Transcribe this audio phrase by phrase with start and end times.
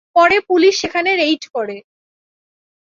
[0.15, 1.77] পরে পুলিশ সেখানে রেইড করে।